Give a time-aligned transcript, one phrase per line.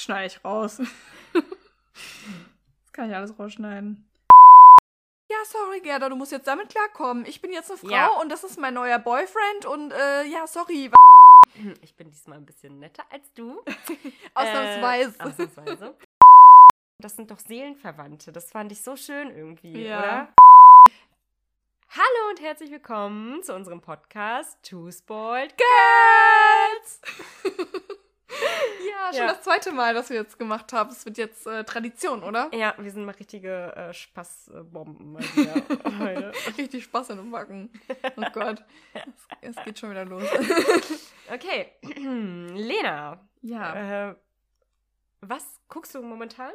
[0.00, 0.78] Das schneide ich raus.
[1.34, 4.08] das kann ich alles rausschneiden.
[5.30, 7.26] Ja, sorry, Gerda, du musst jetzt damit klarkommen.
[7.26, 8.06] Ich bin jetzt eine Frau Ja.
[8.18, 10.90] und das ist mein neuer Boyfriend und äh, ja, sorry.
[11.82, 13.60] Ich bin diesmal ein bisschen netter als du.
[14.34, 15.18] Ausnahmsweise.
[15.18, 15.98] Äh, ausnahmsweise.
[16.98, 18.32] Das sind doch Seelenverwandte.
[18.32, 19.98] Das fand ich so schön irgendwie, Ja.
[19.98, 20.34] oder?
[21.90, 27.00] Hallo und herzlich willkommen zu unserem Podcast Two Spoiled Girls!
[28.88, 29.26] ja, schon Ja.
[29.28, 30.90] das zweite Mal, dass wir jetzt gemacht haben.
[30.90, 32.48] Es wird jetzt äh, Tradition, oder?
[32.54, 36.32] Ja, wir sind mal richtige äh, Spaßbomben mal wieder.
[36.56, 37.70] Richtig Spaß in den Backen.
[38.16, 38.62] Oh Gott.
[39.40, 40.22] Es, es geht schon wieder los.
[41.32, 44.08] Okay, Lena, ja.
[44.10, 44.14] äh,
[45.20, 46.50] was guckst du momentan?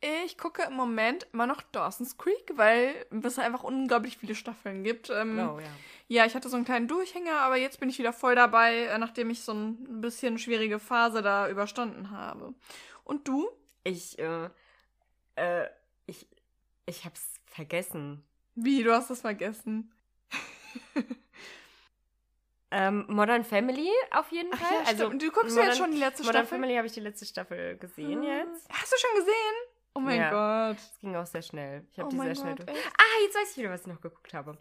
[0.00, 5.10] Ich gucke im Moment immer noch Dawson's Creek, weil es einfach unglaublich viele Staffeln gibt.
[5.10, 5.66] Ähm, Oh ja.
[6.06, 8.98] Ja, ich hatte so einen kleinen Durchhänger, aber jetzt bin ich wieder voll dabei, äh,
[8.98, 12.54] nachdem ich so ein bisschen schwierige Phase da überstanden habe.
[13.04, 13.50] Und du?
[13.84, 14.48] Ich, äh,
[15.34, 15.68] äh,
[16.06, 16.26] ich,
[16.86, 18.24] ich hab's vergessen.
[18.54, 19.92] Wie, du hast das vergessen?
[22.70, 24.74] Ähm, Modern Family auf jeden Ach Fall.
[24.82, 25.22] ja, also stimmt.
[25.22, 26.58] Du guckst ja Modern, jetzt schon die letzte Modern Staffel.
[26.58, 28.68] Family habe ich die letzte Staffel gesehen jetzt.
[28.70, 29.54] Hast du schon gesehen?
[29.98, 30.30] Oh mein Ja.
[30.68, 30.76] Gott.
[30.78, 31.84] Das ging auch sehr schnell.
[31.90, 32.68] Ich habe Oh die sehr schnell durch.
[32.70, 34.56] Ah, jetzt weiß ich wieder, was ich noch geguckt habe.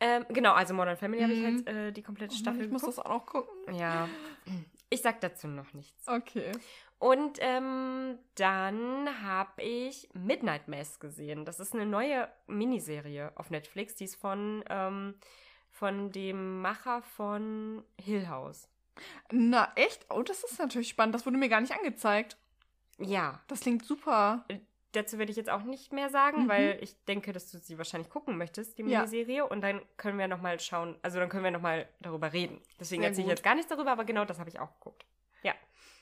[0.00, 1.56] Ähm, genau, also Modern Family habe ich Mhm.
[1.56, 2.98] jetzt äh, die komplette Oh Mann, Staffel ich muss geguckt.
[2.98, 3.74] das auch noch gucken.
[3.74, 4.08] Ja.
[4.90, 6.06] Ich sag dazu noch nichts.
[6.06, 6.52] Okay.
[6.98, 11.44] Und ähm, dann habe ich Midnight Mass gesehen.
[11.44, 13.94] Das ist eine neue Miniserie auf Netflix.
[13.96, 15.14] Die ist von, ähm,
[15.70, 18.68] von dem Macher von Hill House.
[19.32, 20.06] Na, echt?
[20.10, 21.14] Oh, das ist natürlich spannend.
[21.14, 22.36] Das wurde mir gar nicht angezeigt.
[22.98, 24.44] Ja, Das klingt super.
[24.96, 26.48] Dazu werde ich jetzt auch nicht mehr sagen, Mhm.
[26.48, 29.00] weil ich denke, dass du sie wahrscheinlich gucken möchtest, die Ja.
[29.00, 29.46] Miniserie.
[29.46, 32.60] Und dann können wir nochmal schauen, also dann können wir nochmal darüber reden.
[32.80, 33.38] Deswegen Sehr erzähle ich gut.
[33.38, 35.04] jetzt gar nichts darüber, aber genau das habe ich auch geguckt.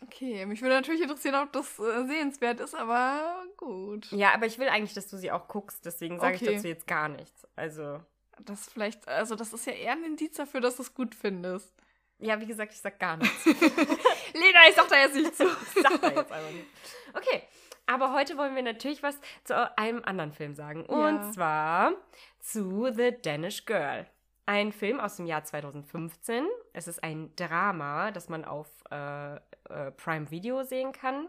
[0.04, 4.10] Okay, mich würde natürlich interessieren, ob das äh, sehenswert ist, aber gut.
[4.10, 6.56] Ja, aber ich will eigentlich, dass du sie auch guckst, deswegen sage ich Okay.
[6.56, 7.46] dazu jetzt gar nichts.
[7.54, 8.00] Also,
[8.40, 11.72] Das vielleicht, also das ist ja eher ein Indiz dafür, dass du es gut findest.
[12.18, 13.44] ja, wie gesagt, ich sag gar nichts.
[14.34, 15.44] Lena, ich sag da jetzt nicht zu.
[15.76, 16.66] Ich sag da jetzt einfach nicht.
[17.14, 17.42] Okay,
[17.92, 20.84] aber heute wollen wir natürlich was zu einem anderen Film sagen.
[20.86, 21.30] Und Ja.
[21.32, 21.92] zwar
[22.40, 24.06] zu The Danish Girl.
[24.46, 26.46] Ein Film aus dem Jahr 2015.
[26.72, 31.28] Es ist ein Drama, das man auf äh, äh, Prime Video sehen kann.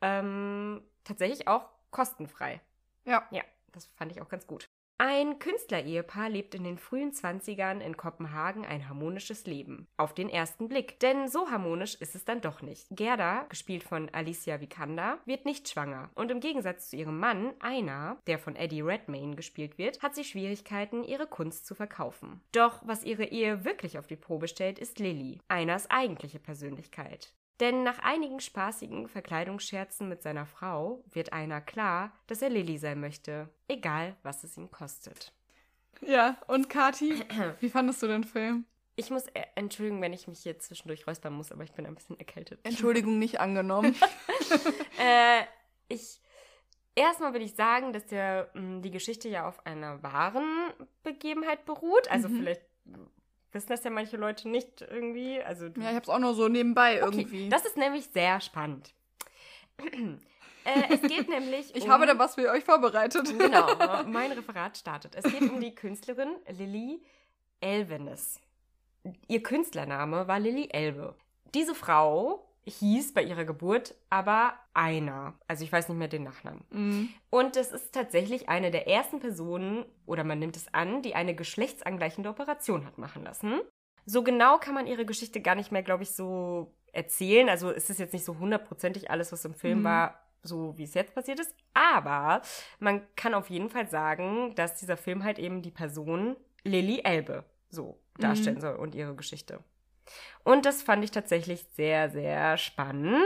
[0.00, 2.60] Ähm, tatsächlich auch kostenfrei.
[3.04, 3.26] Ja.
[3.30, 4.68] Ja, das fand ich auch ganz gut.
[4.98, 9.88] Ein Künstlerehepaar lebt in den frühen 20ern in Kopenhagen ein harmonisches Leben.
[9.98, 10.98] Auf den ersten Blick.
[11.00, 12.86] Denn so harmonisch ist es dann doch nicht.
[12.90, 16.08] Gerda, gespielt von Alicia Vikander, wird nicht schwanger.
[16.14, 20.24] Und im Gegensatz zu ihrem Mann, Einar, der von Eddie Redmayne gespielt wird, hat sie
[20.24, 22.40] Schwierigkeiten, ihre Kunst zu verkaufen.
[22.52, 27.34] Doch was ihre Ehe wirklich auf die Probe stellt, ist Lilly, Einars eigentliche Persönlichkeit.
[27.60, 33.00] Denn nach einigen spaßigen Verkleidungsscherzen mit seiner Frau wird einer klar, dass er Lilly sein
[33.00, 35.32] möchte, egal was es ihm kostet.
[36.02, 37.22] Ja, und Kati,
[37.60, 38.66] wie fandest du den Film?
[38.96, 41.94] Ich muss äh, entschuldigen, wenn ich mich hier zwischendurch räuspern muss, aber ich bin ein
[41.94, 42.60] bisschen erkältet.
[42.62, 43.94] Entschuldigung, nicht angenommen.
[44.98, 45.42] äh,
[45.88, 46.20] ich
[46.94, 50.46] erstmal will ich sagen, dass der mh, die Geschichte ja auf einer wahren
[51.02, 52.10] Begebenheit beruht.
[52.10, 52.38] Also Mhm.
[52.38, 52.62] vielleicht
[53.56, 55.42] wissen das ja manche Leute nicht irgendwie.
[55.42, 57.48] Also ja, ich hab's auch nur so nebenbei Okay, irgendwie.
[57.48, 58.92] Das ist nämlich sehr spannend.
[60.64, 61.74] äh, es geht nämlich.
[61.74, 63.38] ich um, habe da was für euch vorbereitet.
[63.38, 63.66] Genau,
[64.06, 65.14] mein Referat startet.
[65.16, 67.02] Es geht um die Künstlerin Lilly
[67.60, 68.40] Elvenes.
[69.28, 71.14] Ihr Künstlername war Lilly Elbe.
[71.54, 75.34] Diese Frau hieß bei ihrer Geburt aber Einer.
[75.46, 76.64] Also ich weiß nicht mehr den Nachnamen.
[76.70, 77.08] Mhm.
[77.30, 81.34] Und es ist tatsächlich eine der ersten Personen, oder man nimmt es an, die eine
[81.34, 83.60] geschlechtsangleichende Operation hat machen lassen.
[84.04, 87.48] So genau kann man ihre Geschichte gar nicht mehr, glaube ich, so erzählen.
[87.48, 89.84] Also es ist jetzt nicht so hundertprozentig alles, was im Film Mhm.
[89.84, 91.54] war, so wie es jetzt passiert ist.
[91.74, 92.42] Aber
[92.78, 97.44] man kann auf jeden Fall sagen, dass dieser Film halt eben die Person Lilly Elbe
[97.68, 98.60] so darstellen Mhm.
[98.60, 99.60] soll und ihre Geschichte.
[100.44, 103.20] Und das fand ich tatsächlich sehr, sehr spannend,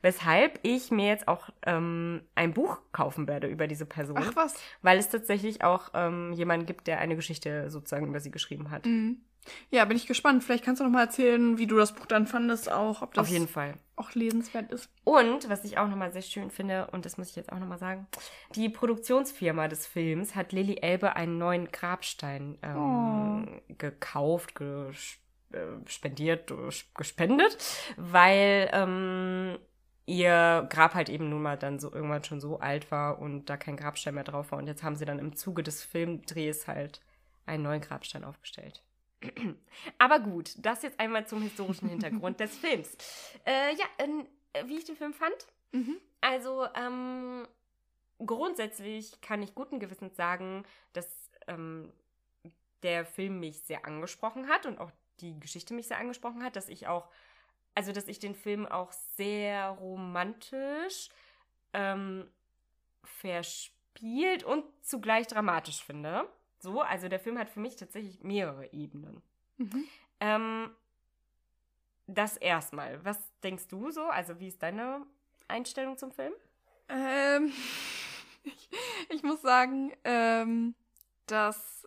[0.00, 4.54] weshalb ich mir jetzt auch ähm, ein Buch kaufen werde über diese Person, Ach was.
[4.80, 8.86] weil es tatsächlich auch ähm, jemanden gibt, der eine Geschichte sozusagen über sie geschrieben hat.
[8.86, 9.22] Mhm.
[9.70, 10.44] Ja, bin ich gespannt.
[10.44, 13.26] Vielleicht kannst du noch mal erzählen, wie du das Buch dann fandest, auch ob das
[13.26, 13.74] Auf jeden Fall.
[13.96, 14.88] auch lesenswert ist.
[15.04, 17.78] Und was ich auch nochmal sehr schön finde, und das muss ich jetzt auch nochmal
[17.78, 18.06] sagen,
[18.54, 25.21] die Produktionsfirma des Films hat Lilly Elbe einen neuen Grabstein ähm, gekauft, ges äh,
[25.86, 27.58] spendiert, äh, gespendet,
[27.96, 29.58] weil ähm,
[30.06, 33.56] ihr Grab halt eben nun mal dann so irgendwann schon so alt war und da
[33.56, 34.58] kein Grabstein mehr drauf war.
[34.58, 37.00] Und jetzt haben sie dann im Zuge des Filmdrehs halt
[37.46, 38.82] einen neuen Grabstein aufgestellt.
[39.98, 42.96] Aber gut, das jetzt einmal zum historischen Hintergrund des Films.
[43.46, 45.34] Äh, ja, äh, wie ich den Film fand.
[45.72, 45.96] Mhm.
[46.20, 47.46] Also, ähm,
[48.18, 51.92] grundsätzlich kann ich guten Gewissens sagen, dass ähm,
[52.82, 54.90] der Film mich sehr angesprochen hat und auch
[55.22, 57.08] die Geschichte mich sehr angesprochen hat, dass ich auch,
[57.74, 61.08] also dass ich den Film auch sehr romantisch
[61.72, 62.28] ähm,
[63.04, 66.28] verspielt und zugleich dramatisch finde.
[66.58, 69.22] So, also der Film hat für mich tatsächlich mehrere Ebenen.
[69.56, 69.84] Mhm.
[70.20, 70.70] Ähm,
[72.06, 73.04] das erstmal.
[73.04, 74.04] Was denkst du so?
[74.04, 75.06] Also, wie ist deine
[75.48, 76.32] Einstellung zum Film?
[76.88, 77.52] Ähm,
[78.44, 78.68] ich,
[79.08, 80.74] ich muss sagen, ähm,
[81.26, 81.81] dass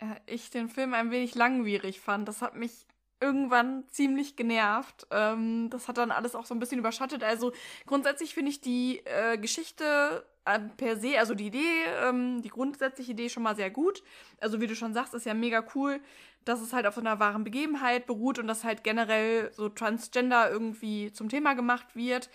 [0.00, 2.28] äh, ich den Film ein wenig langwierig fand.
[2.28, 2.86] Das hat mich
[3.20, 5.06] irgendwann ziemlich genervt.
[5.10, 7.22] Ähm, das hat dann alles auch so ein bisschen überschattet.
[7.22, 7.52] Also
[7.86, 13.12] grundsätzlich finde ich die äh, Geschichte äh, per se, also die Idee, ähm, die grundsätzliche
[13.12, 14.02] Idee schon mal sehr gut.
[14.40, 16.00] Also wie du schon sagst, ist ja mega cool,
[16.44, 20.50] dass es halt auf so einer wahren Begebenheit beruht und dass halt generell so Transgender
[20.50, 22.30] irgendwie zum Thema gemacht wird.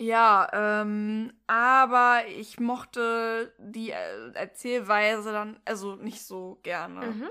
[0.00, 7.06] Ja, ähm, aber ich mochte die äh, Erzählweise dann also nicht so gerne.
[7.06, 7.30] Mhm.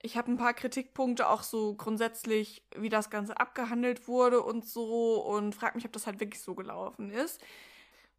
[0.00, 5.22] Ich habe ein paar Kritikpunkte auch so grundsätzlich, wie das Ganze abgehandelt wurde und so
[5.24, 7.40] und frage mich, ob das halt wirklich so gelaufen ist.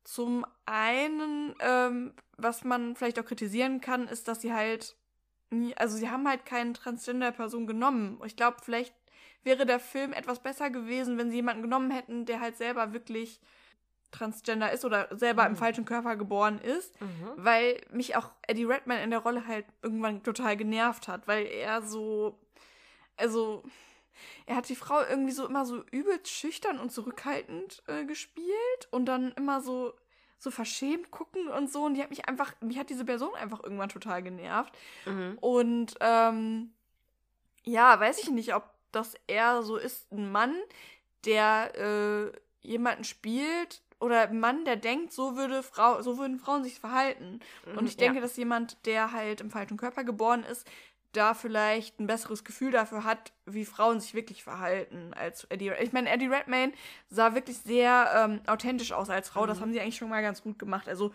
[0.03, 4.95] Zum einen, ähm, was man vielleicht auch kritisieren kann, ist, dass sie halt
[5.49, 8.21] nie, also sie haben halt keine Transgender-Person genommen.
[8.25, 8.93] Ich glaube, vielleicht
[9.43, 13.39] wäre der Film etwas besser gewesen, wenn sie jemanden genommen hätten, der halt selber wirklich
[14.11, 15.49] transgender ist oder selber Mhm.
[15.51, 17.31] im falschen Körper geboren ist, Mhm.
[17.35, 21.81] weil mich auch Eddie Redmayne in der Rolle halt irgendwann total genervt hat, weil er
[21.81, 22.39] so,
[23.17, 23.63] also
[24.45, 29.05] er hat die Frau irgendwie so immer so übelst schüchtern und zurückhaltend äh, gespielt und
[29.05, 29.93] dann immer so
[30.39, 33.63] so verschämt gucken und so und die hat mich einfach, mich hat diese Person einfach
[33.63, 34.71] irgendwann total genervt
[35.07, 35.35] Mhm.
[35.41, 36.73] und ähm,
[37.63, 40.53] ja, weiß ich nicht, ob das eher so ist, ein Mann,
[41.25, 42.31] der äh,
[42.61, 47.39] jemanden spielt oder Mann, der denkt, so würde Frau, so würden Frauen sich verhalten.
[47.75, 48.21] Und ich denke, ja.
[48.21, 50.67] dass jemand, der halt im falschen Körper geboren ist,
[51.13, 55.71] da vielleicht ein besseres Gefühl dafür hat, wie Frauen sich wirklich verhalten als Eddie.
[55.81, 56.73] Ich meine, Eddie Redmayne
[57.09, 59.47] sah wirklich sehr ähm, authentisch aus als Frau.
[59.47, 59.61] Das Mhm.
[59.63, 60.87] haben sie eigentlich schon mal ganz gut gemacht.
[60.87, 61.11] Also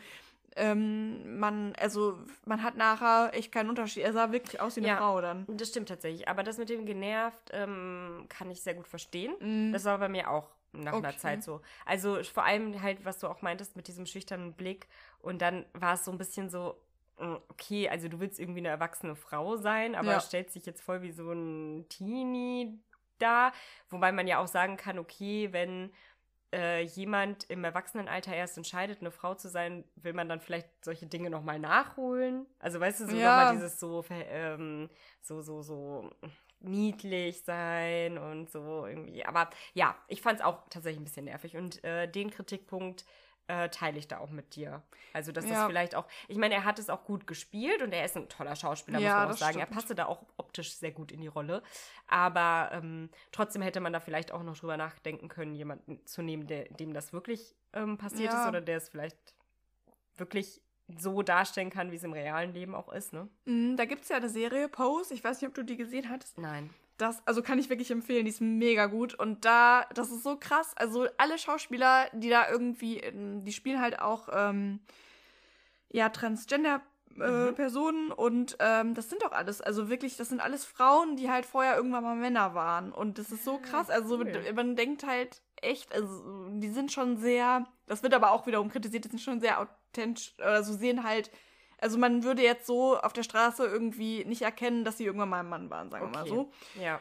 [0.56, 4.02] ähm, man, also man hat nachher echt keinen Unterschied.
[4.02, 4.96] Er sah wirklich aus wie eine Ja.
[4.96, 5.46] Frau dann.
[5.48, 6.28] Das stimmt tatsächlich.
[6.28, 9.32] Aber das mit dem genervt ähm, kann ich sehr gut verstehen.
[9.40, 9.72] Mhm.
[9.72, 11.18] Das war bei mir auch nach einer Okay.
[11.18, 11.60] Zeit so.
[11.84, 14.88] Also vor allem halt, was du auch meintest mit diesem schüchternen Blick.
[15.20, 16.80] Und dann war es so ein bisschen so,
[17.18, 20.20] mm, okay, also du willst irgendwie eine erwachsene Frau sein, aber Ja.
[20.20, 22.78] stellst dich jetzt voll wie so ein Teenie
[23.18, 23.52] da.
[23.90, 25.92] Wobei man ja auch sagen kann, okay, wenn
[26.54, 31.06] äh, jemand im Erwachsenenalter erst entscheidet, eine Frau zu sein, will man dann vielleicht solche
[31.06, 32.46] Dinge nochmal nachholen.
[32.58, 33.30] Also weißt du, so Ja.
[33.30, 34.90] nochmal dieses so, ähm,
[35.22, 36.10] so, so, so
[36.64, 39.24] niedlich sein und so irgendwie.
[39.24, 41.56] Aber ja, ich fand es auch tatsächlich ein bisschen nervig.
[41.56, 43.04] Und äh, den Kritikpunkt
[43.48, 44.82] äh, teile ich da auch mit dir.
[45.12, 45.66] Also, dass das Ja.
[45.66, 48.54] vielleicht auch, ich meine, er hat es auch gut gespielt und er ist ein toller
[48.54, 49.58] Schauspieler, muss Ja, man auch das sagen.
[49.58, 49.76] Er stimmt.
[49.76, 51.62] passte da auch optisch sehr gut in die Rolle.
[52.06, 56.46] Aber ähm, trotzdem hätte man da vielleicht auch noch drüber nachdenken können, jemanden zu nehmen,
[56.46, 58.42] der, dem das wirklich ähm, passiert Ja.
[58.42, 59.34] ist oder der es vielleicht
[60.16, 60.62] wirklich
[60.98, 63.28] so darstellen kann, wie es im realen Leben auch ist, ne?
[63.44, 65.14] Mhm, da gibt es ja eine Serie, Pose.
[65.14, 66.38] Ich weiß nicht, ob du die gesehen hattest.
[66.38, 66.70] Nein.
[66.98, 69.14] Das, also kann ich wirklich empfehlen, die ist mega gut.
[69.14, 70.72] Und da, das ist so krass.
[70.76, 74.80] Also alle Schauspieler, die da irgendwie, ähm, die spielen halt auch, ähm,
[75.90, 76.80] ja, Transgender.
[77.20, 77.54] Äh, Mhm.
[77.54, 81.46] Personen und ähm, das sind doch alles, also wirklich, das sind alles Frauen, die halt
[81.46, 84.52] vorher irgendwann mal Männer waren und das ist so krass, also cool.
[84.54, 89.04] man denkt halt echt, also die sind schon sehr, das wird aber auch wiederum kritisiert,
[89.04, 91.30] die sind schon sehr authentisch, also sehen halt,
[91.78, 95.40] also man würde jetzt so auf der Straße irgendwie nicht erkennen, dass sie irgendwann mal
[95.40, 96.30] ein Mann waren, sagen wir mal Okay.
[96.30, 96.80] so.
[96.80, 97.00] Ja.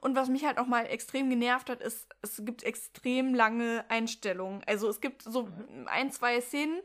[0.00, 4.62] Und was mich halt auch mal extrem genervt hat, ist, es gibt extrem lange Einstellungen.
[4.66, 5.48] Also es gibt so
[5.86, 6.80] ein, zwei Szenen,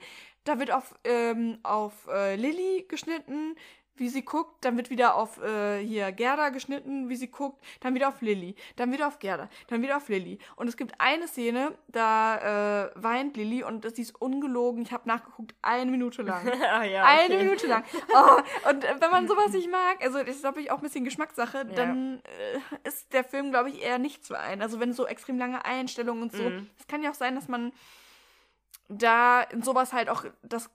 [0.47, 3.55] da wird auf, ähm, auf äh, Lilly geschnitten,
[3.99, 7.95] wie sie guckt, dann wird wieder auf äh, hier Gerda geschnitten, wie sie guckt, dann
[7.95, 10.37] wieder auf Lilly, dann wieder auf Gerda, dann wieder auf Lilly.
[10.55, 15.07] Und es gibt eine Szene, da äh, weint Lilly und das ist ungelogen, ich habe
[15.07, 16.47] nachgeguckt, eine Minute lang.
[16.71, 17.43] ah, ja Eine okay.
[17.43, 17.83] Minute lang.
[18.13, 20.83] Oh, und äh, wenn man sowas nicht mag, also das ist, glaube ich, auch ein
[20.83, 21.63] bisschen Geschmackssache, Ja.
[21.63, 22.21] dann
[22.83, 24.61] äh, ist der Film, glaube ich, eher nichts für einen.
[24.61, 26.43] Also wenn so extrem lange Einstellungen und so.
[26.43, 26.69] Mhm.
[26.79, 27.71] Es kann ja auch sein, dass man
[28.89, 30.69] da in sowas halt auch das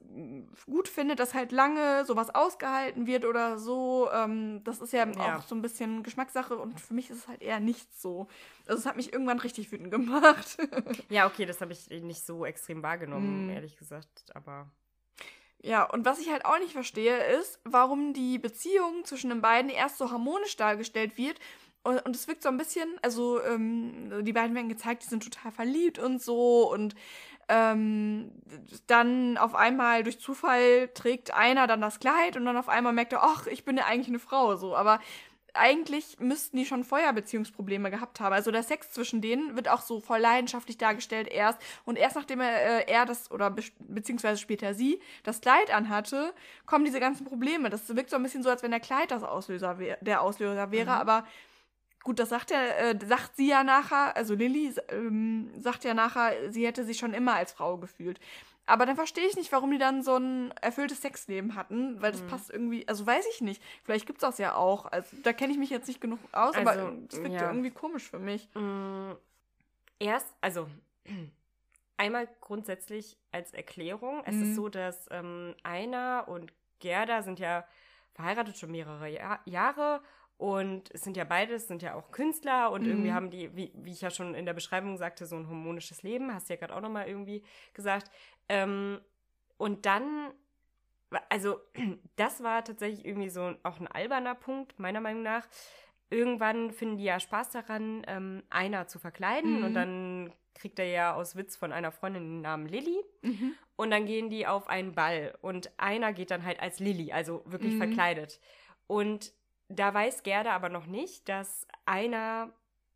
[0.67, 4.11] gut findet, dass halt lange sowas ausgehalten wird oder so.
[4.13, 5.39] Ähm, das ist ja, Ja.
[5.39, 8.29] auch so ein bisschen Geschmackssache und für mich ist es halt eher nicht so.
[8.67, 10.59] Also es hat mich irgendwann richtig wütend gemacht.
[11.09, 13.51] Ja, okay, das habe ich nicht so extrem wahrgenommen, Mm.
[13.51, 14.25] ehrlich gesagt.
[14.35, 14.71] Aber
[15.63, 19.71] Ja, und was ich halt auch nicht verstehe, ist, warum die Beziehung zwischen den beiden
[19.71, 21.39] erst so harmonisch dargestellt wird
[21.85, 25.25] Und, und es wirkt so ein bisschen, also ähm, die beiden werden gezeigt, die sind
[25.25, 26.71] total verliebt und so.
[26.73, 26.95] Und
[27.53, 28.33] ähm,
[28.87, 33.13] dann auf einmal durch Zufall trägt einer dann das Kleid und dann auf einmal merkt
[33.13, 34.57] er, ach, ich bin ja eigentlich eine Frau.
[34.57, 35.01] So, aber
[35.55, 38.33] eigentlich müssten die schon vorher Beziehungsprobleme gehabt haben.
[38.33, 41.61] Also der Sex zwischen denen wird auch so voll leidenschaftlich dargestellt erst.
[41.85, 46.33] Und erst nachdem er, äh, er das, oder be beziehungsweise später sie, das Kleid anhatte,
[46.65, 47.69] kommen diese ganzen Probleme.
[47.69, 50.93] Das wirkt so ein bisschen so, als wenn der Kleid das Auslöser der Auslöser wäre,
[50.93, 51.01] mhm.
[51.01, 51.27] aber
[52.03, 56.53] gut, das sagt er, äh, sagt sie ja nachher, also Lilly ähm, sagt ja nachher,
[56.53, 58.21] sie hätte sich schon immer als Frau gefühlt.
[58.65, 62.23] Aber dann verstehe ich nicht, warum die dann so ein erfülltes Sexleben hatten, weil das
[62.23, 62.29] mhm.
[62.29, 63.63] passt irgendwie, also weiß ich nicht.
[63.83, 64.87] Vielleicht gibt es das ja auch.
[64.87, 67.49] Also da kenne ich mich jetzt nicht genug aus, also, aber es wirkt ja.
[67.49, 68.49] irgendwie komisch für mich.
[68.55, 69.13] Mm,
[69.99, 70.69] erst, also
[71.97, 74.23] einmal grundsätzlich als Erklärung.
[74.27, 74.43] Es mhm.
[74.43, 77.67] ist so, dass ähm, Einer und Gerda sind ja
[78.15, 80.03] verheiratet schon mehrere Jahr Jahre
[80.37, 82.89] und es sind ja beides, sind ja auch Künstler und mhm.
[82.89, 86.03] irgendwie haben die, wie, wie ich ja schon in der Beschreibung sagte, so ein harmonisches
[86.03, 88.11] Leben, hast du ja gerade auch nochmal irgendwie gesagt.
[88.49, 89.01] Ähm,
[89.57, 90.33] und dann,
[91.29, 91.61] also
[92.17, 95.47] das war tatsächlich irgendwie so auch ein alberner Punkt, meiner Meinung nach.
[96.11, 99.65] Irgendwann finden die ja Spaß daran, ähm, einer zu verkleiden mhm.
[99.65, 102.99] und dann kriegt er ja aus Witz von einer Freundin den Namen Lilly.
[103.23, 103.55] Mhm.
[103.77, 107.43] Und dann gehen die auf einen Ball und einer geht dann halt als Lilly, also
[107.47, 107.79] wirklich mhm.
[107.79, 108.41] verkleidet.
[108.87, 109.33] Und
[109.77, 112.51] da weiß Gerda aber noch nicht, dass einer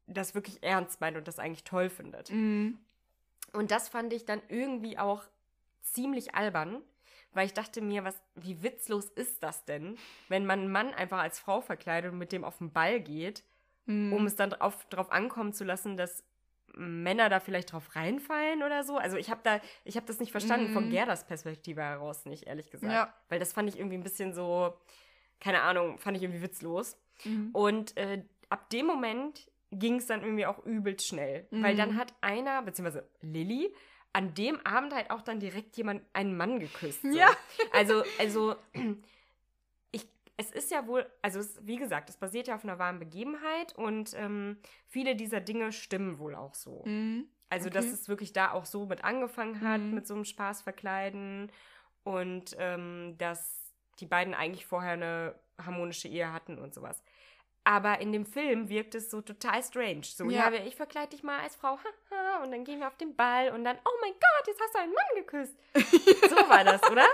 [0.06, 2.30] das wirklich ernst meint und das eigentlich toll findet.
[2.30, 2.78] Mhm.
[3.52, 5.25] Und das fand ich dann irgendwie auch
[5.83, 6.83] ziemlich albern,
[7.33, 9.97] weil ich dachte mir, was, wie witzlos ist das denn,
[10.28, 13.42] wenn man einen Mann einfach als Frau verkleidet und mit dem auf den Ball geht,
[13.87, 14.12] mhm.
[14.12, 16.23] um es dann drauf, drauf ankommen zu lassen, dass
[16.75, 18.99] Männer da vielleicht drauf reinfallen oder so.
[18.99, 20.75] Also ich habe da, ich habe das nicht verstanden mhm.
[20.75, 22.92] von Gerdas Perspektive heraus nicht, ehrlich gesagt.
[22.92, 23.14] Ja.
[23.28, 24.78] Weil das fand ich irgendwie ein bisschen so,
[25.40, 26.99] keine Ahnung, fand ich irgendwie witzlos.
[27.25, 27.50] Mhm.
[27.52, 31.47] Und äh, ab dem Moment ging es dann irgendwie auch übelst schnell.
[31.50, 31.62] Mhm.
[31.62, 33.75] Weil dann hat einer, beziehungsweise Lilly,
[34.12, 37.02] an dem Abend halt auch dann direkt jemand, einen Mann geküsst.
[37.02, 37.09] So.
[37.09, 37.31] Ja.
[37.73, 38.57] Also, also,
[39.93, 42.99] ich, es ist ja wohl, also es, wie gesagt, es basiert ja auf einer wahren
[42.99, 46.83] Begebenheit und ähm, viele dieser Dinge stimmen wohl auch so.
[46.87, 47.26] Mhm.
[47.50, 47.75] Also, okay.
[47.75, 49.95] dass es wirklich da auch so mit angefangen hat, mhm.
[49.95, 51.52] mit so einem Spaßverkleiden
[52.02, 53.65] und ähm, dass
[54.00, 55.35] die beiden eigentlich vorher eine
[55.65, 57.03] harmonische Ehe hatten und sowas.
[57.65, 60.05] Aber in dem Film wirkt es so total strange.
[60.05, 62.97] So, ja, ja ich verkleide dich mal als Frau, haha, und dann gehen wir auf
[62.97, 65.57] den Ball und dann, oh mein Gott, jetzt hast du einen Mann geküsst.
[66.31, 67.07] so war das, oder?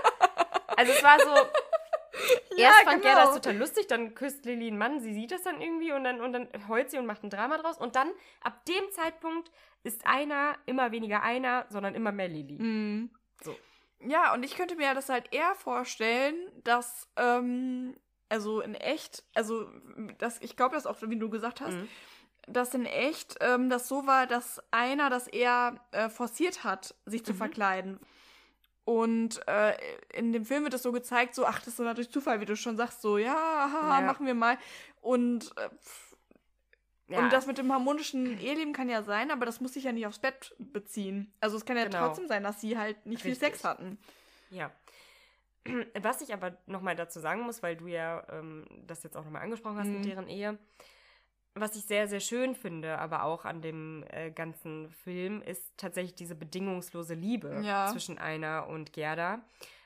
[0.77, 1.33] Also es war so,
[2.55, 3.15] ja, erst fand genau.
[3.15, 6.21] das total lustig, dann küsst Lilly einen Mann, sie sieht das dann irgendwie und dann,
[6.21, 7.79] und dann heult sie und macht ein Drama draus.
[7.79, 8.11] Und dann,
[8.41, 9.49] ab dem Zeitpunkt,
[9.83, 12.61] ist einer immer weniger einer, sondern immer mehr Lilly.
[12.61, 13.09] Mhm.
[13.43, 13.55] So.
[14.07, 17.95] Ja, und ich könnte mir das halt eher vorstellen, dass, ähm,
[18.29, 19.67] also in echt, also
[20.17, 21.87] das, ich glaube das auch, wie du gesagt hast, mhm.
[22.47, 27.21] dass in echt ähm, das so war, dass einer das eher äh, forciert hat, sich
[27.21, 27.25] mhm.
[27.25, 27.99] zu verkleiden.
[28.85, 29.77] Und äh,
[30.13, 32.45] in dem Film wird das so gezeigt, so, ach, das ist so durch Zufall, wie
[32.45, 34.05] du schon sagst, so, ja, haha, ja.
[34.05, 34.57] machen wir mal.
[34.99, 35.69] Und äh,
[37.13, 37.19] ja.
[37.19, 40.07] Und das mit dem harmonischen Eheleben kann ja sein, aber das muss sich ja nicht
[40.07, 41.31] aufs Bett beziehen.
[41.39, 42.07] Also es kann ja genau.
[42.07, 43.39] trotzdem sein, dass sie halt nicht Richtig.
[43.39, 43.99] viel Sex hatten.
[44.49, 44.71] Ja.
[46.01, 49.43] Was ich aber nochmal dazu sagen muss, weil du ja ähm, das jetzt auch nochmal
[49.43, 50.01] angesprochen hast mhm.
[50.01, 50.57] mit deren Ehe,
[51.55, 56.15] was ich sehr, sehr schön finde, aber auch an dem äh, ganzen Film, ist tatsächlich
[56.15, 57.87] diese bedingungslose Liebe ja.
[57.91, 59.43] zwischen Einer und Gerda.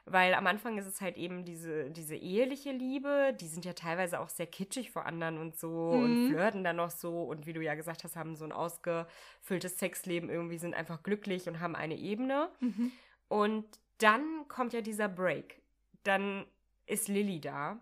[0.10, 4.22] Weil am Anfang ist es halt eben diese, diese eheliche Liebe, die sind ja teilweise
[4.22, 6.04] auch sehr kitschig vor anderen und so mhm.
[6.04, 9.78] und flirten dann noch so und wie du ja gesagt hast, haben so ein ausgefülltes
[9.78, 12.50] Sexleben, irgendwie sind einfach glücklich und haben eine Ebene.
[12.62, 12.92] Mhm.
[13.28, 13.66] Und
[13.98, 15.62] dann kommt ja dieser Break.
[16.04, 16.46] Dann
[16.86, 17.78] ist Lilly da.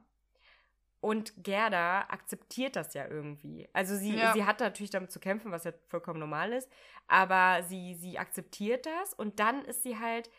[1.01, 3.70] Und Gerda akzeptiert das ja irgendwie.
[3.74, 4.34] Also sie, ja.
[4.34, 6.67] sie hat natürlich damit zu kämpfen, was ja vollkommen normal ist,
[7.08, 10.32] aber sie, sie akzeptiert das und dann ist sie halt,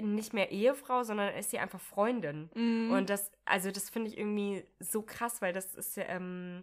[0.00, 2.50] nicht mehr Ehefrau, sondern ist sie einfach Freundin.
[2.54, 2.92] Mhm.
[2.92, 6.62] Und das, also das finde ich irgendwie so krass, weil das ist ja ähm,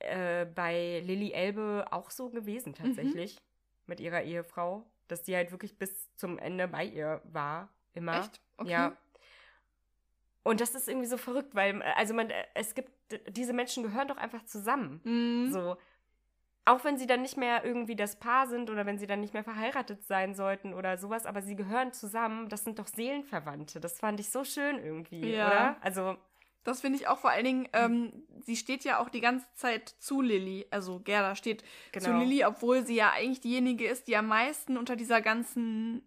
[0.00, 3.40] äh, bei Lilly Elbe auch so gewesen tatsächlich mhm.
[3.86, 8.20] mit ihrer Ehefrau, dass die halt wirklich bis zum Ende bei ihr war, immer.
[8.20, 8.40] Echt?
[8.56, 8.70] Okay.
[8.70, 8.96] Ja.
[10.42, 12.90] Und das ist irgendwie so verrückt, weil, also man, es gibt,
[13.28, 15.00] diese Menschen gehören doch einfach zusammen.
[15.04, 15.52] Mhm.
[15.52, 15.76] So
[16.68, 19.34] auch wenn sie dann nicht mehr irgendwie das Paar sind oder wenn sie dann nicht
[19.34, 23.80] mehr verheiratet sein sollten oder sowas, aber sie gehören zusammen, das sind doch Seelenverwandte.
[23.80, 25.46] Das fand ich so schön irgendwie, ja.
[25.46, 25.76] oder?
[25.80, 26.16] Also.
[26.64, 29.88] Das finde ich auch vor allen Dingen, ähm, sie steht ja auch die ganze Zeit
[29.88, 32.06] zu Lilly, also Gerda steht genau.
[32.06, 36.02] zu Lilly, obwohl sie ja eigentlich diejenige ist, die am meisten unter dieser ganzen,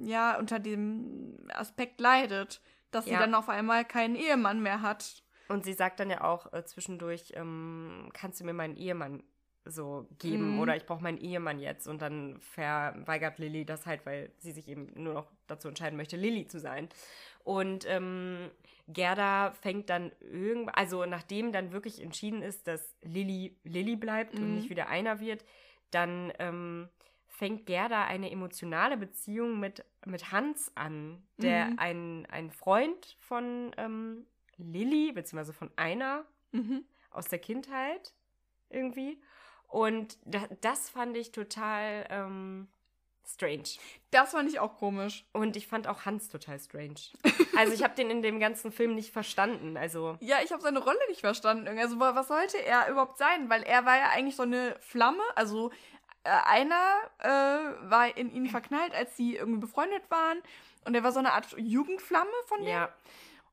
[0.00, 3.12] ja, unter dem Aspekt leidet, dass ja.
[3.12, 5.22] sie dann auf einmal keinen Ehemann mehr hat.
[5.48, 9.22] Und sie sagt dann ja auch äh, zwischendurch, ähm, kannst du mir meinen Ehemann
[9.64, 10.58] so geben Mhm.
[10.58, 11.86] oder ich brauche meinen Ehemann jetzt.
[11.86, 16.16] Und dann verweigert Lilly das halt, weil sie sich eben nur noch dazu entscheiden möchte,
[16.16, 16.88] Lilly zu sein.
[17.44, 18.50] Und ähm,
[18.88, 24.48] Gerda fängt dann irgendwann, also nachdem dann wirklich entschieden ist, dass Lilly Lilly bleibt und
[24.48, 24.54] Mhm.
[24.54, 25.44] nicht wieder einer wird,
[25.90, 26.88] dann ähm,
[27.26, 31.78] fängt Gerda eine emotionale Beziehung mit, mit Hans an, der Mhm.
[31.78, 34.26] ein, ein Freund von ähm,
[34.58, 36.84] Lilly, beziehungsweise von einer Mhm.
[37.10, 38.12] aus der Kindheit
[38.68, 39.20] irgendwie.
[39.70, 42.68] Und da, das fand ich total ähm,
[43.26, 43.64] strange.
[44.10, 45.24] Das fand ich auch komisch.
[45.32, 46.96] Und ich fand auch Hans total strange.
[47.56, 49.76] Also ich habe den in dem ganzen Film nicht verstanden.
[49.76, 51.68] Also Ja, ich habe seine Rolle nicht verstanden.
[51.78, 53.48] Also wa- was sollte er überhaupt sein?
[53.48, 55.22] Weil er war ja eigentlich so eine Flamme.
[55.36, 55.70] Also
[56.24, 60.42] äh, einer äh, war in ihn verknallt, als sie irgendwie befreundet waren.
[60.84, 62.68] Und er war so eine Art Jugendflamme von dem.
[62.68, 62.88] ja,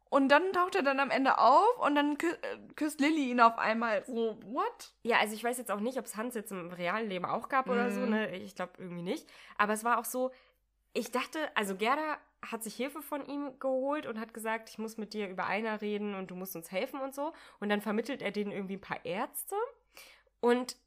[0.10, 3.42] Und dann taucht er dann am Ende auf und dann kü äh, küsst Lilly ihn
[3.42, 4.06] auf einmal.
[4.06, 4.94] So, what?
[5.04, 7.50] ja, also ich weiß jetzt auch nicht, ob es Hans jetzt im realen Leben auch
[7.50, 8.02] gab oder so.
[8.02, 8.10] Mhm.
[8.10, 8.36] Ne?
[8.38, 9.28] Ich glaube irgendwie nicht.
[9.58, 10.32] Aber es war auch so,
[10.94, 14.98] ich dachte, also Gerda hat sich Hilfe von ihm geholt und hat gesagt, ich muss
[14.98, 17.34] mit dir über einer reden und du musst uns helfen und so.
[17.60, 19.56] Und dann vermittelt er denen irgendwie ein paar Ärzte.
[20.40, 20.78] Und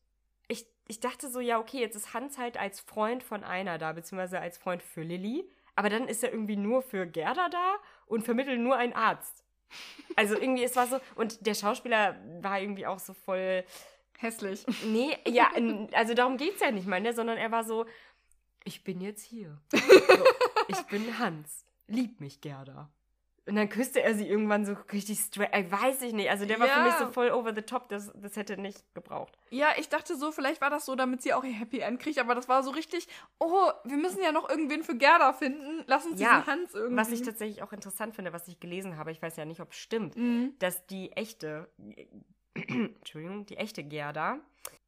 [0.48, 3.92] ich, ich dachte so, ja, okay, jetzt ist Hans halt als Freund von einer da,
[3.92, 5.48] beziehungsweise als Freund für Lilly.
[5.76, 7.76] Aber dann ist er irgendwie nur für Gerda da
[8.10, 9.44] und vermittelt nur einen Arzt.
[10.16, 13.64] Also irgendwie, es war so, und der Schauspieler war irgendwie auch so voll,
[14.18, 14.66] Hässlich.
[14.84, 15.50] nee, ja,
[15.92, 17.86] also darum geht's ja nicht mal, ne, sondern er war so,
[18.64, 19.58] ich bin jetzt hier.
[19.72, 20.24] So,
[20.68, 21.64] ich bin Hans.
[21.86, 22.90] Lieb mich, Gerda.
[23.50, 25.52] Und dann küsste er sie irgendwann so richtig straight.
[25.52, 26.30] Äh, weiß ich nicht.
[26.30, 27.88] Also der war für mich so voll over the top.
[27.88, 29.36] Das, das hätte nicht gebraucht.
[29.50, 32.20] Ja, ich dachte so, vielleicht war das so, damit sie auch ihr Happy End kriegt,
[32.20, 33.08] aber das war so richtig,
[33.40, 35.82] oh, wir müssen ja noch irgendwen für Gerda finden.
[35.88, 36.96] Lass uns Ja, diesen Hans irgendwie.
[36.96, 39.72] Was ich tatsächlich auch interessant finde, was ich gelesen habe, ich weiß ja nicht, ob
[39.72, 40.54] es stimmt, Mhm.
[40.60, 41.68] dass die echte,
[42.54, 44.38] Entschuldigung, die echte Gerda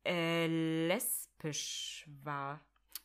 [0.06, 2.60] äh, lesbisch war.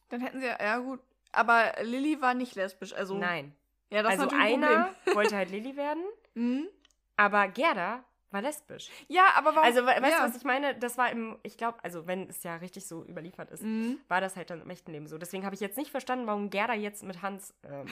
[0.10, 1.00] Dann hätten sie ja, ja gut.
[1.32, 3.18] Aber Lilly war nicht lesbisch, also.
[3.18, 3.56] Nein.
[3.90, 6.04] Ja, das also natürlich ein einer wollte halt Lilly werden.
[6.36, 6.68] Mhm.
[7.16, 8.90] aber Gerda war lesbisch.
[9.08, 9.64] Ja, aber warum?
[9.66, 10.20] Also, we weißt ja.
[10.20, 10.76] du, was ich meine?
[10.76, 14.00] Das war im, ich glaube, also wenn es ja richtig so überliefert ist, Mhm.
[14.10, 15.18] war das halt dann im echten Leben so.
[15.18, 17.88] Deswegen habe ich jetzt nicht verstanden, warum Gerda jetzt mit Hans ähm,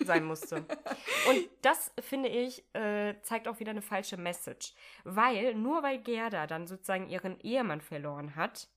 [0.00, 0.56] sein musste.
[1.28, 4.72] Und das, finde ich, äh, zeigt auch wieder eine falsche Message.
[5.04, 8.68] Weil, nur weil Gerda dann sozusagen ihren Ehemann verloren hat,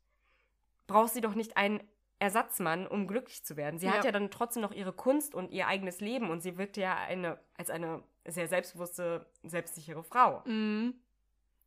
[0.87, 1.81] braucht sie doch nicht einen
[2.19, 3.79] Ersatzmann, um glücklich zu werden.
[3.79, 4.05] Sie hat Ja.
[4.05, 7.39] ja dann trotzdem noch ihre Kunst und ihr eigenes Leben und sie wirkte ja eine,
[7.57, 10.41] als eine sehr selbstbewusste, selbstsichere Frau.
[10.45, 10.95] Mhm.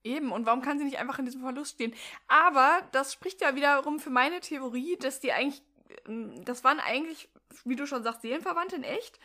[0.02, 1.94] Eben, und warum kann sie nicht einfach in diesem Verlust stehen?
[2.26, 5.62] Aber das spricht ja wiederum für meine Theorie, dass die eigentlich,
[6.06, 7.28] ähm, das waren eigentlich,
[7.64, 9.20] wie du schon sagst, Seelenverwandte in echt.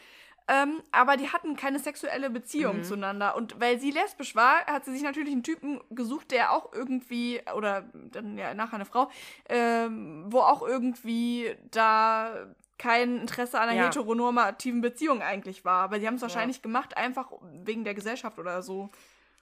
[0.48, 2.84] Ähm, aber die hatten keine sexuelle Beziehung Mhm.
[2.84, 3.36] zueinander.
[3.36, 7.42] Und weil sie lesbisch war, hat sie sich natürlich einen Typen gesucht, der auch irgendwie,
[7.56, 9.10] oder dann ja nachher eine Frau,
[9.50, 13.86] ähm, wo auch irgendwie da kein Interesse an einer Ja.
[13.88, 15.90] heteronormativen Beziehung eigentlich war.
[15.92, 17.32] Weil sie haben es wahrscheinlich gemacht, einfach
[17.64, 18.90] wegen der Gesellschaft oder so.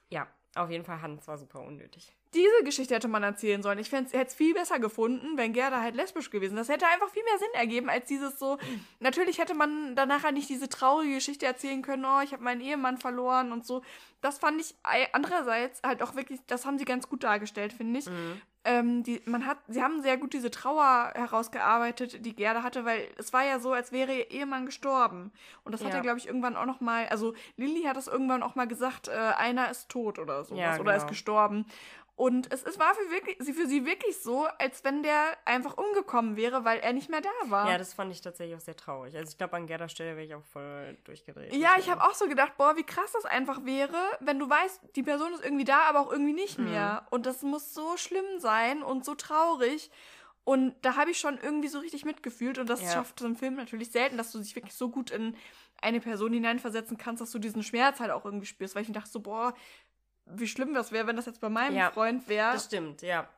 [0.08, 2.14] Ja, auf jeden Fall, Hans war super unnötig.
[2.34, 3.78] Diese Geschichte hätte man erzählen sollen.
[3.78, 6.56] Ich hätte es viel besser gefunden, wenn Gerda halt lesbisch gewesen.
[6.56, 8.58] Das hätte einfach viel mehr Sinn ergeben, als dieses so.
[9.00, 12.60] Natürlich hätte man danach halt nicht diese traurige Geschichte erzählen können, oh, ich habe meinen
[12.60, 13.82] Ehemann verloren und so.
[14.20, 18.00] Das fand ich ei- andererseits halt auch wirklich, das haben sie ganz gut dargestellt, finde
[18.00, 18.06] ich.
[18.66, 23.06] Ähm, die, man hat, sie haben sehr gut diese Trauer herausgearbeitet, die Gerda hatte, weil
[23.18, 25.32] es war ja so, als wäre ihr Ehemann gestorben.
[25.64, 25.96] Und das hat Ja.
[25.96, 29.08] er, glaube ich, irgendwann auch noch mal, also Lilly hat das irgendwann auch mal gesagt,
[29.08, 31.10] äh, einer ist tot oder sowas Ja, oder ist genau.
[31.10, 31.66] gestorben.
[32.16, 35.76] Und es, es war für, wirklich, sie- für sie wirklich so, als wenn der einfach
[35.76, 37.68] umgekommen wäre, weil er nicht mehr da war.
[37.68, 39.16] Ja, das fand ich tatsächlich auch sehr traurig.
[39.16, 41.52] Also ich glaube, an Gerdas Stelle wäre ich auch voll durchgedreht.
[41.52, 44.80] Ja, ich habe auch so gedacht, boah, wie krass das einfach wäre, wenn du weißt,
[44.94, 46.64] die Person ist irgendwie da, aber auch irgendwie nicht Mhm.
[46.64, 47.04] mehr.
[47.10, 49.90] Und das muss so schlimm sein und so traurig.
[50.44, 52.58] Und da habe ich schon irgendwie so richtig mitgefühlt.
[52.58, 52.90] Und das Ja.
[52.92, 55.34] schafft so ein Film natürlich selten, dass du dich wirklich so gut in
[55.80, 58.74] eine Person hineinversetzen kannst, dass du diesen Schmerz halt auch irgendwie spürst.
[58.74, 59.54] Weil ich mir dachte so, boah,
[60.26, 62.52] wie schlimm das wäre, wenn das jetzt bei meinem Ja, Freund wäre.
[62.52, 63.28] Das stimmt, ja.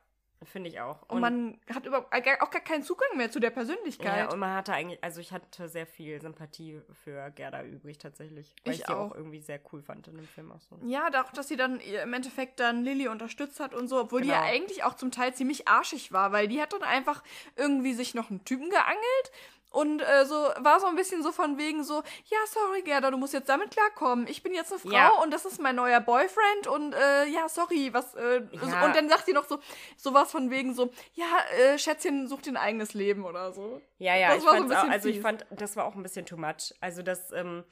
[0.43, 1.01] Finde ich auch.
[1.09, 4.31] Und, man hat überhaupt äh, auch gar keinen Zugang mehr zu der ja, Persönlichkeit.
[4.31, 8.53] und man hatte eigentlich, also ich hatte sehr viel Sympathie für Gerda übrig tatsächlich.
[8.63, 9.11] Weil ich, Ich sie auch.
[9.11, 10.77] auch irgendwie sehr cool fand in dem Film auch so.
[10.85, 14.27] Ja, auch, dass sie dann im Endeffekt dann Lilly unterstützt hat und so, obwohl die
[14.27, 14.39] Genau.
[14.39, 17.23] ja eigentlich auch zum Teil ziemlich arschig war, weil die hat dann einfach
[17.55, 19.31] irgendwie sich noch einen Typen geangelt
[19.77, 23.17] und äh, so war so ein bisschen so von wegen so, ja, sorry, Gerda, du
[23.17, 24.27] musst jetzt damit klarkommen.
[24.27, 25.09] Ich bin jetzt eine Frau Ja.
[25.21, 28.85] und das ist mein neuer Boyfriend und äh, ja, sorry, was äh, Ja.
[28.85, 29.59] und dann sagt die noch so
[29.95, 31.25] sowas von wegen so, ja,
[31.59, 33.81] äh, Schätzchen, such dir ein eigenes Leben oder so.
[33.99, 35.85] Ja, ja, Das ich war so ein fand's auch, bisschen also ich fand, das war
[35.85, 36.73] auch ein bisschen too much.
[36.81, 37.63] Also das, ähm,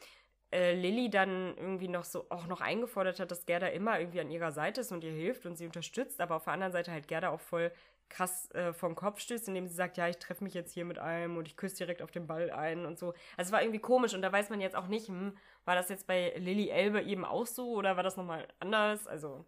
[0.52, 4.30] äh, Lilly dann irgendwie noch so auch noch eingefordert hat, dass Gerda immer irgendwie an
[4.30, 7.08] ihrer Seite ist und ihr hilft und sie unterstützt, aber auf der anderen Seite halt
[7.08, 7.72] Gerda auch voll
[8.10, 11.00] krass äh, vom Kopf stößt, indem sie sagt, ja, ich treffe mich jetzt hier mit
[11.00, 13.10] einem und ich küsse direkt auf den Ball ein und so.
[13.38, 15.90] Also es war irgendwie komisch und da weiß man jetzt auch nicht, hm, war das
[15.90, 19.08] jetzt bei Lilly Elbe eben auch so oder war das nochmal anders?
[19.08, 19.46] Also,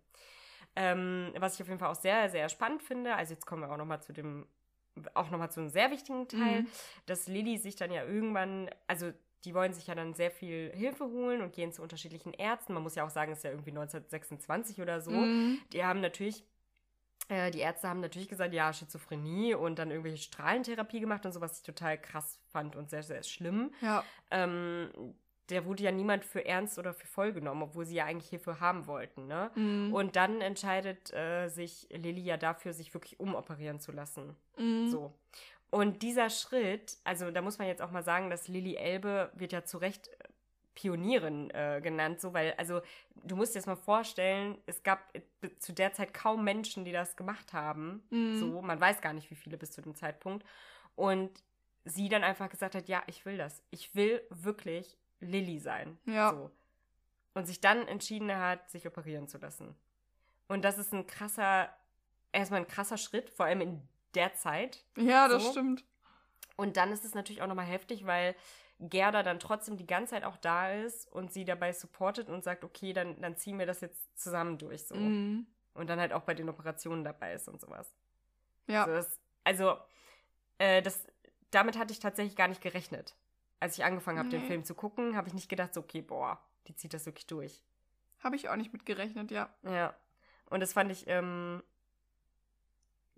[0.75, 3.71] ähm, was ich auf jeden Fall auch sehr, sehr spannend finde, also jetzt kommen wir
[3.71, 4.47] auch nochmal zu dem,
[5.13, 6.67] auch nochmal zu einem sehr wichtigen Teil, mhm.
[7.05, 9.11] dass Lilly sich dann ja irgendwann, also
[9.45, 12.73] die wollen sich ja dann sehr viel Hilfe holen und gehen zu unterschiedlichen Ärzten.
[12.73, 15.11] Man muss ja auch sagen, es ist ja irgendwie 1926 oder so.
[15.11, 15.59] Mhm.
[15.71, 16.43] Die haben natürlich
[17.29, 21.57] die Ärzte haben natürlich gesagt, ja, Schizophrenie und dann irgendwelche Strahlentherapie gemacht und so, was
[21.57, 23.71] ich total krass fand und sehr, sehr schlimm.
[23.81, 24.03] Ja.
[24.31, 24.89] Ähm,
[25.49, 28.59] der wurde ja niemand für ernst oder für voll genommen, obwohl sie ja eigentlich Hilfe
[28.59, 29.51] haben wollten, ne?
[29.55, 29.93] Mhm.
[29.93, 34.35] Und dann entscheidet äh, sich Lilly ja dafür, sich wirklich umoperieren zu lassen.
[34.57, 34.89] Mhm.
[34.89, 35.13] So.
[35.69, 39.51] Und dieser Schritt, also da muss man jetzt auch mal sagen, dass Lilly Elbe wird
[39.51, 40.09] ja zu Recht
[40.77, 42.81] Pionierin äh, genannt, so, weil, also,
[43.23, 44.99] du musst dir das mal vorstellen, es gab
[45.57, 48.03] zu der Zeit kaum Menschen, die das gemacht haben.
[48.11, 48.37] Mhm.
[48.37, 50.45] So, man weiß gar nicht, wie viele bis zu dem Zeitpunkt.
[50.95, 51.31] Und
[51.83, 53.63] sie dann einfach gesagt hat, ja, ich will das.
[53.71, 55.97] Ich will wirklich Lilly sein.
[56.05, 56.29] Ja.
[56.29, 56.51] So.
[57.33, 59.73] Und sich dann entschieden hat, sich operieren zu lassen.
[60.47, 61.73] Und das ist ein krasser,
[62.31, 63.81] erstmal ein krasser Schritt, vor allem in
[64.13, 64.83] der Zeit.
[64.95, 65.51] Ja, das so.
[65.53, 65.83] stimmt.
[66.55, 68.35] Und dann ist es natürlich auch nochmal heftig, weil
[68.79, 72.63] Gerda dann trotzdem die ganze Zeit auch da ist und sie dabei supportet und sagt,
[72.63, 74.95] okay, dann, dann ziehen wir das jetzt zusammen durch so.
[74.95, 75.47] Mhm.
[75.73, 77.93] Und dann halt auch bei den Operationen dabei ist und sowas.
[78.67, 78.85] Ja.
[78.85, 79.77] Also, das, also
[80.59, 81.05] äh, das,
[81.51, 83.15] damit hatte ich tatsächlich gar nicht gerechnet.
[83.59, 84.37] Als ich angefangen habe, nee.
[84.37, 87.25] den Film zu gucken, habe ich nicht gedacht, so, okay, boah, die zieht das wirklich
[87.27, 87.63] durch.
[88.19, 89.49] Habe ich auch nicht mit gerechnet, ja.
[89.63, 89.95] Ja.
[90.49, 91.63] Und das fand ich ähm,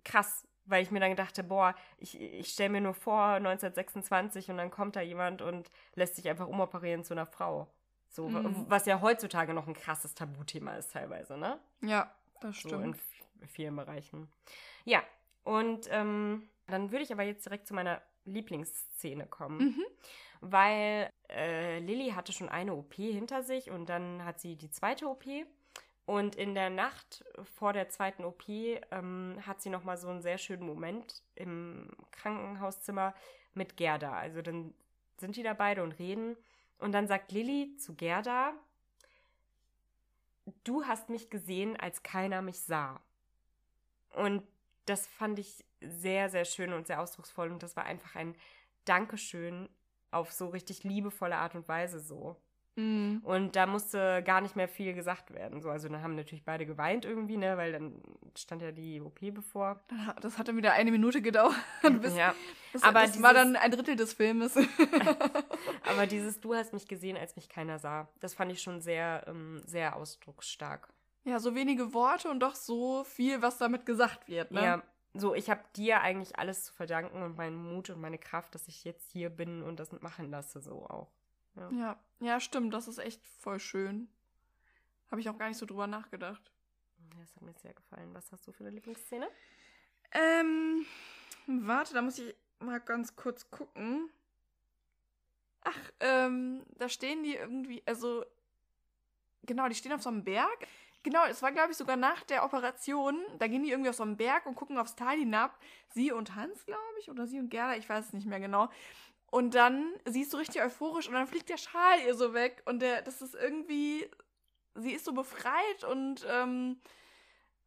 [0.04, 4.56] krass, weil ich mir dann dachte, boah, ich, ich stelle mir nur vor 1926 und
[4.56, 7.68] dann kommt da jemand und lässt sich einfach umoperieren zu einer Frau.
[8.08, 8.66] So, mhm.
[8.68, 11.60] was ja heutzutage noch ein krasses Tabuthema ist teilweise, ne?
[11.80, 12.72] Ja, das stimmt.
[12.72, 12.80] So
[13.42, 14.28] in vielen Bereichen.
[14.84, 15.02] Ja,
[15.44, 19.58] und ähm, dann würde ich aber jetzt direkt zu meiner Lieblingsszene kommen.
[19.58, 19.84] Mhm.
[20.40, 25.06] Weil äh, Lilly hatte schon eine OP hinter sich und dann hat sie die zweite
[25.06, 25.24] OP.
[26.10, 27.24] Und in der Nacht
[27.56, 33.14] vor der zweiten OP ähm, hat sie nochmal so einen sehr schönen Moment im Krankenhauszimmer
[33.54, 34.14] mit Gerda.
[34.14, 34.74] Also dann
[35.18, 36.36] sind die da beide und reden.
[36.80, 38.54] Und dann sagt Lilly zu Gerda,
[40.64, 43.00] du hast mich gesehen, als keiner mich sah.
[44.12, 44.42] Und
[44.86, 47.52] das fand ich sehr, sehr schön und sehr ausdrucksvoll.
[47.52, 48.34] Und das war einfach ein
[48.84, 49.68] Dankeschön
[50.10, 52.36] auf so richtig liebevolle Art und Weise so.
[52.76, 53.20] Mhm.
[53.24, 55.60] Und da musste gar nicht mehr viel gesagt werden.
[55.60, 58.00] So, also dann haben natürlich beide geweint irgendwie, ne, weil dann
[58.36, 59.80] stand ja die OP bevor.
[60.20, 61.54] Das hat dann wieder eine Minute gedauert.
[62.00, 62.34] Bis, ja.
[62.72, 64.56] Das, aber das dieses, war dann ein Drittel des Filmes.
[65.88, 69.24] aber dieses Du hast mich gesehen, als mich keiner sah, das fand ich schon sehr,
[69.26, 70.88] ähm, sehr ausdrucksstark.
[71.24, 74.62] Ja, so wenige Worte und doch so viel, was damit gesagt wird, ne?
[74.62, 78.54] Ja, so, ich habe dir eigentlich alles zu verdanken und meinen Mut und meine Kraft,
[78.54, 81.08] dass ich jetzt hier bin und das machen lasse, so auch.
[81.60, 81.70] Ja.
[81.70, 82.74] ja, ja, stimmt.
[82.74, 84.08] Das ist echt voll schön.
[85.10, 86.50] Habe ich auch gar nicht so drüber nachgedacht.
[87.18, 88.14] Das hat mir sehr gefallen.
[88.14, 89.28] Was hast du für eine Lieblingsszene?
[90.12, 90.86] Ähm,
[91.46, 94.10] warte, da muss ich mal ganz kurz gucken.
[95.62, 98.24] Ach, ähm, da stehen die irgendwie, also,
[99.42, 100.66] genau, die stehen auf so einem Berg.
[101.02, 103.18] Genau, es war, glaube ich, sogar nach der Operation.
[103.38, 105.58] Da gehen die irgendwie auf so einen Berg und gucken aufs Tal hinab.
[105.88, 108.68] Sie und Hans, glaube ich, oder sie und Gerda, ich weiß es nicht mehr genau.
[109.30, 112.62] Und dann, sie ist so richtig euphorisch und dann fliegt der Schal ihr so weg.
[112.66, 114.08] Und der, das ist irgendwie,
[114.74, 116.80] sie ist so befreit und ähm,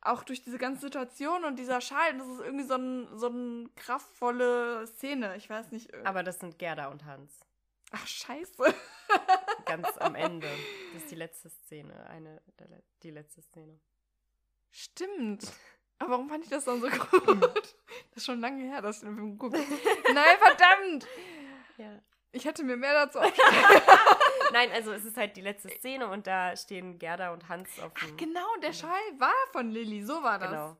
[0.01, 3.69] auch durch diese ganze Situation und dieser Schal, das ist irgendwie so, ein, so eine
[3.75, 5.37] kraftvolle Szene.
[5.37, 5.93] Ich weiß nicht.
[6.05, 7.39] Aber das sind Gerda und Hans.
[7.91, 8.75] Ach, scheiße.
[9.65, 10.49] Ganz am Ende.
[10.93, 12.07] Das ist die letzte Szene.
[12.07, 12.67] Eine, der,
[13.03, 13.79] die letzte Szene.
[14.71, 15.53] Stimmt.
[15.99, 17.53] Aber warum fand ich das dann so gut?
[18.11, 19.57] Das ist schon lange her, dass ich den Film gucke.
[20.13, 21.07] Nein, verdammt!
[21.77, 22.01] Ja.
[22.31, 23.19] Ich hätte mir mehr dazu
[24.53, 27.93] Nein, also es ist halt die letzte Szene und da stehen Gerda und Hans auf
[27.93, 28.09] dem.
[28.11, 30.49] Ach, genau, der Schall war von Lilly, so war das.
[30.49, 30.77] Genau.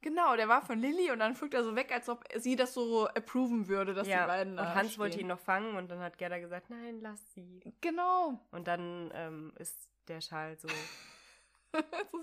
[0.00, 2.74] Genau, der war von Lilly und dann flog er so weg, als ob sie das
[2.74, 4.58] so approven würde, dass ja, die beiden.
[4.58, 5.00] Und Hans stehen.
[5.00, 7.62] wollte ihn noch fangen und dann hat Gerda gesagt, nein, lass sie.
[7.80, 8.40] Genau.
[8.50, 10.68] Und dann ähm, ist der Schal so.
[11.72, 11.82] das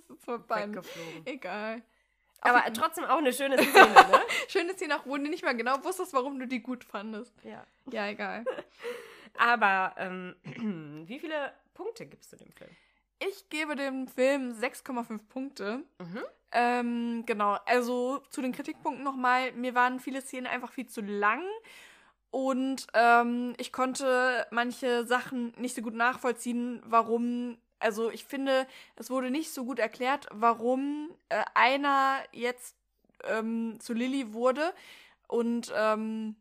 [0.10, 1.26] ist so weggeflogen.
[1.26, 1.82] Egal.
[2.42, 4.22] Aber Auf trotzdem auch eine schöne Szene, ne?
[4.48, 7.34] schöne Szene, auch wo du nicht mehr genau wusstest, warum du die gut fandest.
[7.44, 7.66] Ja.
[7.92, 8.46] Ja, egal.
[9.38, 10.36] Aber ähm,
[11.08, 12.72] wie viele Punkte gibst du dem Film?
[13.20, 15.84] Ich gebe dem Film 6,5 Punkte.
[16.00, 16.24] Mhm.
[16.52, 19.52] Ähm, genau, also zu den Kritikpunkten nochmal.
[19.52, 21.44] Mir waren viele Szenen einfach viel zu lang.
[22.32, 27.58] Und ähm, ich konnte manche Sachen nicht so gut nachvollziehen, warum.
[27.80, 32.76] Also ich finde, es wurde nicht so gut erklärt, warum äh, einer jetzt
[33.24, 34.74] ähm, zu Lilly wurde
[35.28, 36.36] und ähm,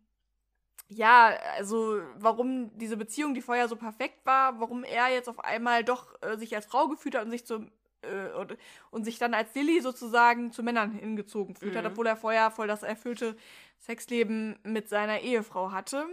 [0.88, 5.84] ja, also warum diese Beziehung, die vorher so perfekt war, warum er jetzt auf einmal
[5.84, 7.70] doch äh, sich als Frau gefühlt hat und sich zum
[8.02, 8.56] äh, und,
[8.90, 11.78] und, sich dann als Lilly sozusagen zu Männern hingezogen fühlt mhm.
[11.78, 13.36] hat, obwohl er vorher voll das erfüllte
[13.80, 16.06] Sexleben mit seiner Ehefrau hatte.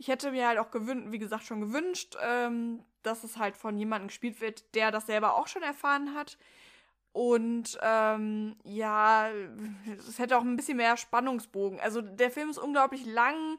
[0.00, 3.76] Ich hätte mir halt auch gewünscht, wie gesagt, schon gewünscht, ähm, dass es halt von
[3.76, 6.38] jemandem gespielt wird, der das selber auch schon erfahren hat.
[7.12, 9.28] Und ähm, ja,
[9.98, 11.80] es hätte auch ein bisschen mehr Spannungsbogen.
[11.80, 13.58] Also der Film ist unglaublich lang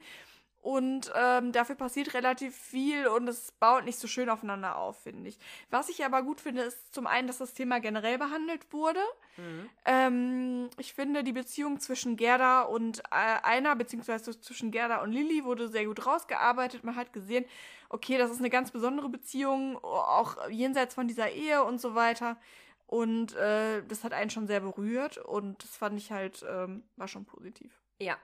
[0.62, 5.28] und ähm, dafür passiert relativ viel und es baut nicht so schön aufeinander auf, finde
[5.28, 5.40] ich.
[5.72, 9.00] Was ich aber gut finde, ist zum einen, dass das Thema generell behandelt wurde.
[9.38, 9.70] Mhm.
[9.86, 15.44] Ähm, ich finde, die Beziehung zwischen Gerda und äh, einer, beziehungsweise zwischen Gerda und Lilly,
[15.46, 16.84] wurde sehr gut rausgearbeitet.
[16.84, 17.46] Man hat gesehen,
[17.90, 22.38] okay, das ist eine ganz besondere Beziehung, auch jenseits von dieser Ehe und so weiter.
[22.86, 27.08] Und äh, das hat einen schon sehr berührt und das fand ich halt, ähm, war
[27.08, 27.82] schon positiv.
[28.00, 28.18] Ja,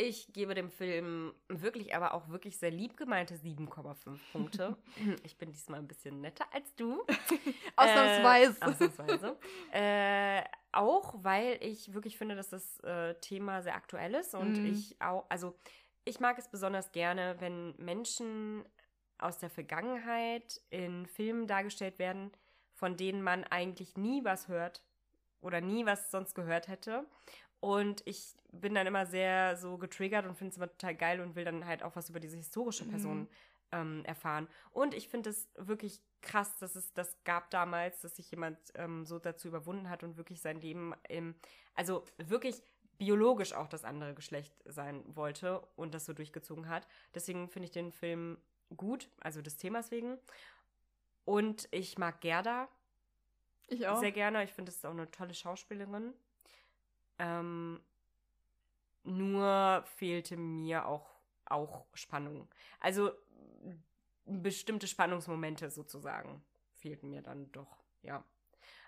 [0.00, 4.76] ich gebe dem Film wirklich, aber auch wirklich sehr lieb gemeinte 7,5 Punkte.
[5.24, 7.02] ich bin diesmal ein bisschen netter als du.
[7.76, 8.60] Ausnahmsweise.
[8.60, 9.36] Äh, ausnahmsweise.
[9.72, 14.66] äh, auch, weil ich wirklich finde, dass das äh, Thema sehr aktuell ist und mm.
[14.66, 15.58] ich auch, also
[16.04, 18.64] ich mag es besonders gerne, wenn Menschen
[19.18, 22.30] aus der Vergangenheit in Filmen dargestellt werden,
[22.72, 24.80] von denen man eigentlich nie was hört
[25.40, 27.04] oder nie was sonst gehört hätte.
[27.60, 31.34] Und ich bin dann immer sehr so getriggert und finde es immer total geil und
[31.34, 32.90] will dann halt auch was über diese historische mhm.
[32.90, 33.28] Person mhm.
[33.72, 34.48] ähm, erfahren.
[34.70, 39.04] Und ich finde es wirklich krass, dass es das gab damals, dass sich jemand ähm,
[39.04, 41.34] so dazu überwunden hat und wirklich sein Leben im,
[41.74, 42.62] also wirklich
[42.98, 46.86] biologisch auch das andere Geschlecht sein wollte und das so durchgezogen hat.
[47.14, 48.38] Deswegen finde ich den Film
[48.76, 50.18] gut, also des Themas wegen.
[51.24, 52.68] Und ich mag Gerda.
[53.68, 54.00] Ich auch.
[54.00, 54.42] Sehr gerne.
[54.44, 56.14] Ich finde, das ist auch eine tolle Schauspielerin.
[57.18, 57.80] Ähm,
[59.04, 61.08] nur fehlte mir auch,
[61.46, 62.48] auch Spannung.
[62.80, 63.10] Also
[64.24, 68.22] bestimmte Spannungsmomente sozusagen fehlten mir dann doch, ja.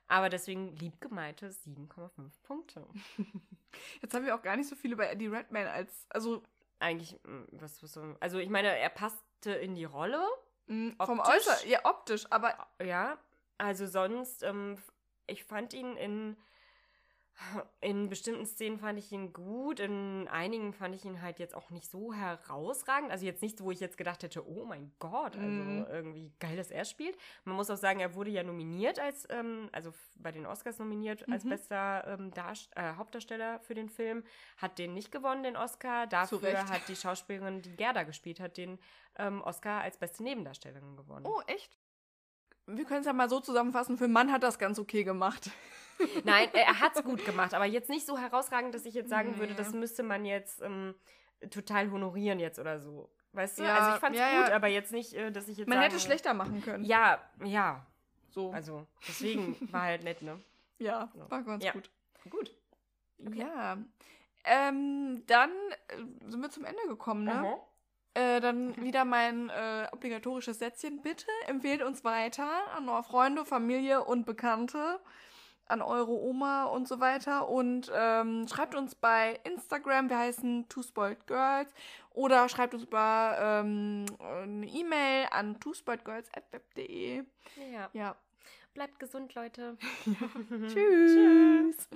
[0.07, 2.11] Aber deswegen liebgemeinte 7,5
[2.43, 2.87] Punkte.
[4.03, 6.43] Jetzt haben wir auch gar nicht so viel über Eddie Redmayne als, also
[6.81, 7.19] eigentlich,
[7.53, 10.21] was, was also ich meine, er passte in die Rolle.
[10.66, 12.69] Vom Äußeren, ja, optisch, aber.
[12.83, 13.19] Ja,
[13.59, 14.79] also sonst, ähm,
[15.27, 16.37] ich fand ihn in
[17.81, 21.71] in bestimmten Szenen fand ich ihn gut, in einigen fand ich ihn halt jetzt auch
[21.71, 23.11] nicht so herausragend.
[23.11, 25.87] Also jetzt nicht, wo ich jetzt gedacht hätte, oh mein Gott, also mm.
[25.88, 27.16] irgendwie geil, dass er spielt.
[27.45, 31.29] Man muss auch sagen, er wurde ja nominiert als, ähm, also bei den Oscars nominiert
[31.31, 31.49] als mhm.
[31.51, 32.31] bester ähm,
[32.75, 34.23] äh, Hauptdarsteller für den Film,
[34.59, 36.07] hat den nicht gewonnen, den Oscar.
[36.07, 38.79] Dafür hat die Schauspielerin, die Gerda gespielt hat, den
[39.16, 41.27] ähm, Oscar als beste Nebendarstellerin gewonnen.
[41.27, 41.77] Oh, echt?
[42.66, 45.51] Wir können es ja mal so zusammenfassen, für Mann hat das ganz okay gemacht.
[46.25, 49.39] Nein, er hat es gut gemacht, aber jetzt nicht so herausragend, dass ich jetzt sagen
[49.39, 50.95] würde, das müsste man jetzt ähm,
[51.51, 53.11] total honorieren jetzt oder so.
[53.33, 53.63] Weißt du?
[53.63, 54.57] Ja, also ich fand es ja, gut, ja.
[54.57, 55.69] aber jetzt nicht, äh, dass ich jetzt.
[55.69, 56.85] Man sagen, hätte schlechter machen können.
[56.85, 57.87] Ja, ja.
[58.31, 58.51] So.
[58.51, 60.41] Also, deswegen war halt nett, ne?
[60.79, 61.91] Ja, war ganz gut.
[62.31, 62.57] Gut.
[63.27, 63.41] Okay.
[63.41, 63.77] Ja.
[64.45, 65.51] Ähm, dann
[65.89, 67.35] äh, sind wir zum Ende gekommen, ne?
[67.35, 67.55] Mhm.
[68.15, 71.03] Äh, dann wieder mein äh, obligatorisches Sätzchen.
[71.03, 75.01] Bitte empfehlt uns weiter an eure Freunde, Familie und Bekannte
[75.70, 77.48] an eure Oma und so weiter.
[77.48, 81.72] Und ähm, schreibt uns bei Instagram, wir heißen Two Spoiled Girls.
[82.12, 87.24] Oder schreibt uns über ähm, eine E-Mail an twospoiledgirls.web.de.
[87.72, 87.90] Ja.
[87.92, 88.16] ja.
[88.74, 89.76] Bleibt gesund, Leute.
[90.04, 90.76] Tschüss.
[90.76, 91.88] Tschüss.